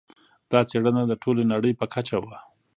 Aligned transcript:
دا 0.51 0.59
څېړنه 0.69 1.01
د 1.07 1.13
ټولې 1.23 1.43
نړۍ 1.53 1.73
په 1.79 1.85
کچه 1.93 2.17
وه. 2.23 2.35